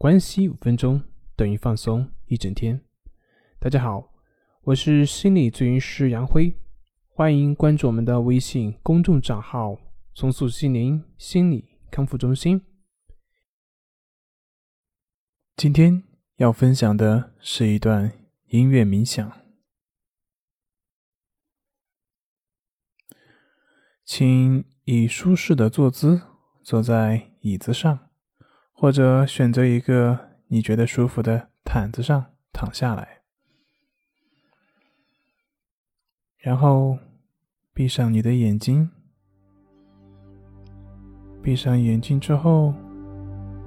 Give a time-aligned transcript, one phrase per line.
[0.00, 1.02] 关系五分钟
[1.36, 2.82] 等于放松一整天。
[3.58, 4.14] 大家好，
[4.62, 6.56] 我是心理咨询师杨辉，
[7.06, 9.76] 欢迎关注我们的微信公众账号
[10.16, 12.62] “重塑心灵心理康复中心”。
[15.54, 16.02] 今天
[16.36, 18.10] 要分享的是一段
[18.46, 19.30] 音乐冥想，
[24.02, 26.22] 请以舒适的坐姿
[26.62, 28.06] 坐在椅子上。
[28.80, 33.20] 或者选择一个你觉得舒服的毯子上躺下来，
[36.38, 36.96] 然后
[37.74, 38.90] 闭上你的眼睛。
[41.42, 42.72] 闭上眼睛之后，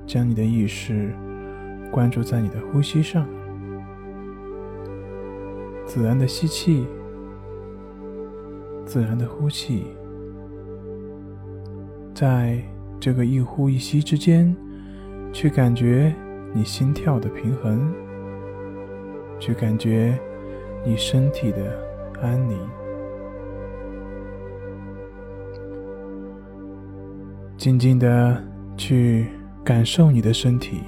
[0.08, 1.14] 将你的意识
[1.92, 3.24] 关注在你的呼吸上，
[5.86, 6.88] 自然的吸气，
[8.84, 9.86] 自然的呼气，
[12.16, 12.60] 在
[13.00, 14.56] 这个一呼一吸之间。
[15.34, 16.14] 去感觉
[16.54, 17.92] 你心跳的平衡，
[19.40, 20.18] 去感觉
[20.86, 21.76] 你身体的
[22.22, 22.58] 安宁，
[27.58, 28.42] 静静的
[28.78, 29.26] 去
[29.64, 30.82] 感受你的身体，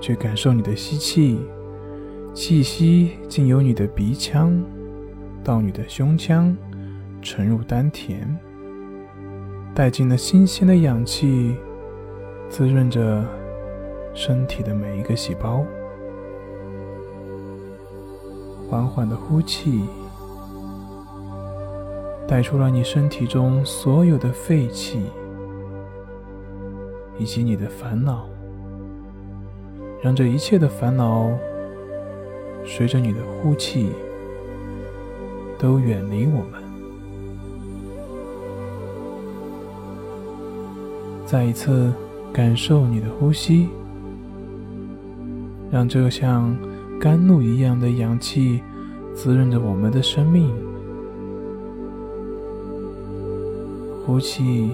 [0.00, 1.40] 去感受你的吸气，
[2.32, 4.62] 气息经由你的鼻腔
[5.42, 6.56] 到你的胸腔，
[7.20, 8.24] 沉入丹田。
[9.74, 11.56] 带进了新鲜的氧气，
[12.48, 13.24] 滋润着
[14.14, 15.64] 身体的每一个细胞。
[18.70, 19.84] 缓缓的呼气，
[22.28, 25.10] 带出了你身体中所有的废气
[27.18, 28.28] 以及你的烦恼，
[30.00, 31.30] 让这一切的烦恼
[32.64, 33.90] 随着你的呼气
[35.58, 36.63] 都远离我们。
[41.34, 41.92] 再一次
[42.32, 43.68] 感受你的呼吸，
[45.68, 46.56] 让这像
[47.00, 48.62] 甘露一样的氧气
[49.12, 50.48] 滋润着我们的生命。
[54.06, 54.70] 呼气，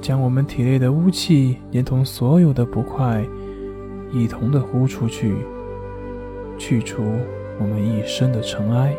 [0.00, 3.22] 将我们体内的污气，连同所有的不快，
[4.10, 5.34] 一同的呼出去，
[6.56, 7.02] 去除
[7.60, 8.96] 我们一身的尘埃。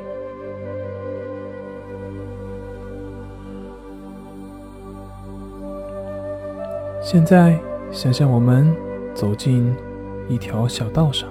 [7.11, 7.59] 现在，
[7.91, 8.73] 想象我们
[9.13, 9.75] 走进
[10.29, 11.27] 一条小道上，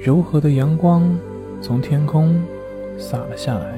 [0.00, 1.12] 柔和的阳光
[1.60, 2.40] 从天空
[2.96, 3.74] 洒了下来，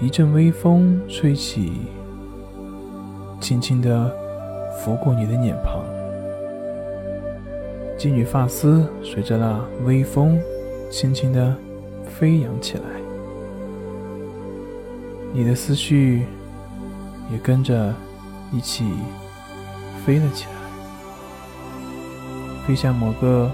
[0.00, 1.74] 一阵微风吹起，
[3.40, 4.12] 轻轻的
[4.80, 5.84] 拂过你的脸庞，
[7.96, 10.36] 金缕发丝随着那微风
[10.90, 11.54] 轻轻的
[12.04, 12.82] 飞扬起来，
[15.32, 16.24] 你的思绪
[17.30, 17.94] 也跟着。
[18.50, 18.90] 一起
[20.04, 20.52] 飞了起来，
[22.66, 23.50] 飞向某个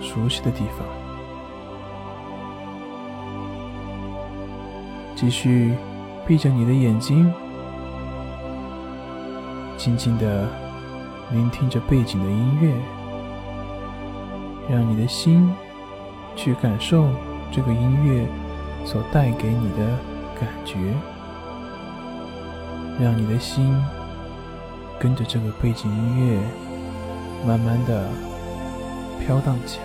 [0.00, 0.86] 熟悉的地方。
[5.14, 5.72] 继续
[6.26, 7.32] 闭着你的眼睛，
[9.76, 10.48] 静静的
[11.32, 12.72] 聆听着背景的音乐，
[14.68, 15.52] 让你的心
[16.34, 17.08] 去感受
[17.52, 18.26] 这个音乐
[18.84, 19.98] 所带给你的
[20.38, 20.76] 感觉，
[23.00, 23.74] 让你的心。
[25.00, 26.40] 跟着这个背景音乐，
[27.46, 28.10] 慢慢的
[29.20, 29.84] 飘荡起来。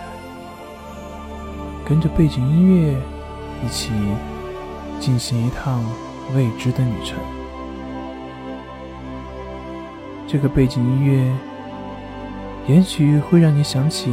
[1.84, 2.96] 跟着背景音乐
[3.64, 3.92] 一起
[4.98, 5.84] 进行一趟
[6.34, 7.16] 未知的旅程。
[10.26, 11.32] 这个背景音乐
[12.66, 14.10] 也许会让你想起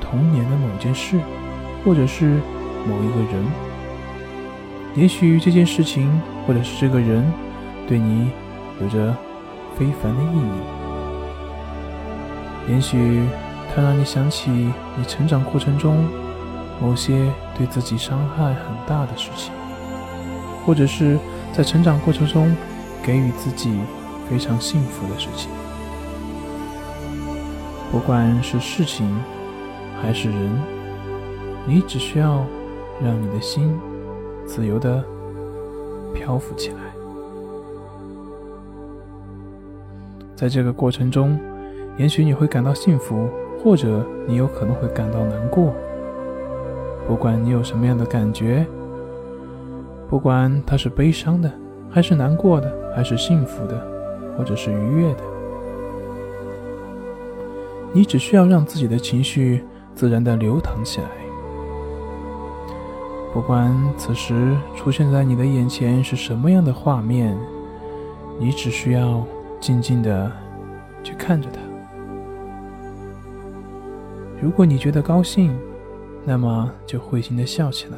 [0.00, 1.20] 童年的某件事，
[1.84, 2.40] 或者是
[2.88, 3.44] 某一个人。
[4.96, 6.10] 也许这件事情
[6.44, 7.24] 或者是这个人
[7.86, 8.30] 对你
[8.80, 9.14] 有着。
[9.78, 10.36] 非凡的意
[12.68, 13.26] 义，也许
[13.74, 16.06] 它让你想起你成长过程中
[16.80, 19.52] 某些对自己伤害很大的事情，
[20.64, 21.18] 或者是
[21.52, 22.54] 在成长过程中
[23.02, 23.80] 给予自己
[24.28, 25.50] 非常幸福的事情。
[27.90, 29.06] 不管是事情
[30.00, 30.58] 还是人，
[31.66, 32.44] 你只需要
[33.02, 33.78] 让你的心
[34.46, 35.04] 自由的
[36.14, 36.91] 漂浮起来。
[40.42, 41.38] 在这个过程中，
[41.96, 43.28] 也许你会感到幸福，
[43.62, 45.72] 或者你有可能会感到难过。
[47.06, 48.66] 不管你有什么样的感觉，
[50.10, 51.48] 不管它是悲伤的，
[51.88, 53.80] 还是难过的，还是幸福的，
[54.36, 55.22] 或者是愉悦的，
[57.92, 59.62] 你只需要让自己的情绪
[59.94, 61.06] 自然的流淌起来。
[63.32, 67.38] 不管此时出现在你的眼前是什么样的画面，
[68.40, 69.24] 你只需要。
[69.62, 70.28] 静静的
[71.04, 71.60] 去看着它。
[74.42, 75.56] 如果你觉得高兴，
[76.26, 77.96] 那么就会心的笑起来；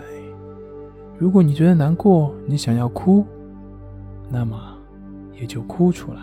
[1.19, 3.25] 如果你觉得难过，你想要哭，
[4.29, 4.61] 那么
[5.33, 6.21] 也就哭出来，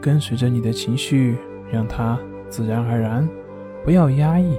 [0.00, 1.36] 跟随着你的情绪，
[1.68, 2.16] 让它
[2.48, 3.28] 自然而然，
[3.84, 4.56] 不要压抑。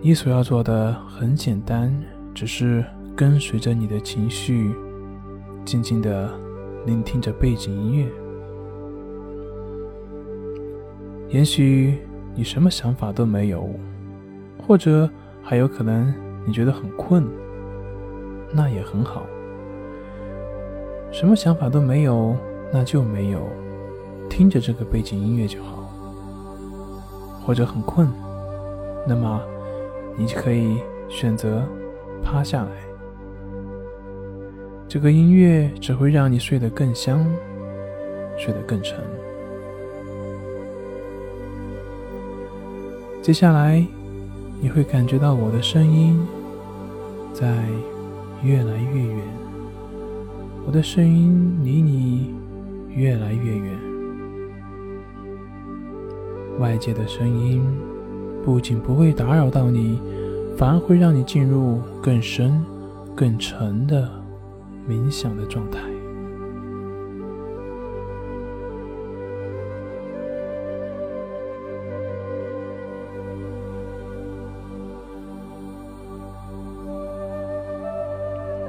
[0.00, 1.92] 你所要做的很简单，
[2.32, 2.84] 只是
[3.18, 4.72] 跟随着你的情绪，
[5.64, 6.30] 静静的
[6.86, 8.06] 聆听着背景音乐。
[11.28, 11.98] 也许
[12.32, 13.68] 你什么想法都没有，
[14.64, 15.10] 或者
[15.42, 16.14] 还有可能
[16.46, 17.26] 你觉得很困，
[18.52, 19.26] 那也很好。
[21.10, 22.36] 什么想法都没有，
[22.72, 23.48] 那就没有，
[24.30, 25.92] 听着这个背景音乐就好。
[27.44, 28.08] 或者很困，
[29.08, 29.42] 那么。
[30.16, 30.78] 你可以
[31.08, 31.64] 选择
[32.24, 32.70] 趴下来，
[34.88, 37.22] 这个音乐只会让你睡得更香，
[38.38, 38.98] 睡得更沉。
[43.20, 43.86] 接下来，
[44.62, 46.18] 你会感觉到我的声音
[47.34, 47.54] 在
[48.42, 49.18] 越来越远，
[50.66, 52.34] 我的声音离你
[52.88, 53.78] 越来越远，
[56.58, 57.62] 外界的声音。
[58.42, 60.00] 不仅不会打扰到你，
[60.56, 62.64] 反而会让你进入更深、
[63.14, 64.10] 更沉的
[64.88, 65.80] 冥想的状态。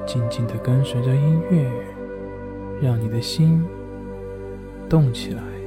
[0.05, 1.71] 静静的跟随着音乐，
[2.81, 3.63] 让你的心
[4.89, 5.58] 动起来。